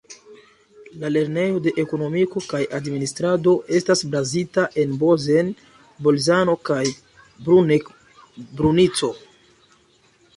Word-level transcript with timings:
La 1.01 1.09
Lernejo 1.15 1.57
de 1.65 1.71
Ekonomiko 1.81 2.41
kaj 2.53 2.61
administrado 2.77 3.53
estas 3.79 4.01
bazita 4.15 4.63
en 4.83 4.95
Bozen-Bolzano 5.03 6.55
kaj 6.71 6.79
Bruneck-Brunico. 7.49 9.11